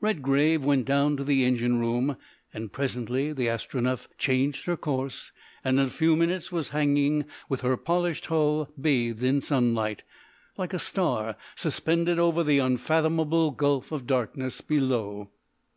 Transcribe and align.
Redgrave 0.00 0.64
went 0.64 0.86
down 0.86 1.16
to 1.16 1.24
the 1.24 1.44
engine 1.44 1.80
room, 1.80 2.16
and 2.52 2.70
presently 2.70 3.32
the 3.32 3.48
Astronef 3.48 4.06
changed 4.16 4.66
her 4.66 4.76
course, 4.76 5.32
and 5.64 5.80
in 5.80 5.86
a 5.86 5.90
few 5.90 6.14
minutes 6.14 6.52
was 6.52 6.68
hanging 6.68 7.24
with 7.48 7.62
her 7.62 7.76
polished 7.76 8.26
hull 8.26 8.68
bathed 8.80 9.24
in 9.24 9.40
sunlight, 9.40 10.04
like 10.56 10.74
a 10.74 10.78
star 10.78 11.34
suspended 11.56 12.20
over 12.20 12.44
the 12.44 12.60
unfathomable 12.60 13.50
gulf 13.50 13.90
of 13.90 14.06
darkness 14.06 14.60
below. 14.60 15.30